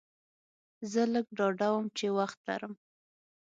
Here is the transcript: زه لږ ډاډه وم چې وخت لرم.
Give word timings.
زه 0.91 1.01
لږ 1.13 1.25
ډاډه 1.37 1.67
وم 1.73 1.85
چې 1.97 2.05
وخت 2.17 2.39
لرم. 2.47 2.73